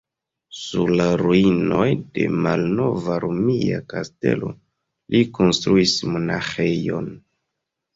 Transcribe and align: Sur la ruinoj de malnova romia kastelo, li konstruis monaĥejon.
Sur 0.59 0.93
la 1.01 1.05
ruinoj 1.21 1.85
de 2.15 2.25
malnova 2.47 3.19
romia 3.27 3.85
kastelo, 3.95 4.53
li 5.13 5.25
konstruis 5.41 5.99
monaĥejon. 6.13 7.17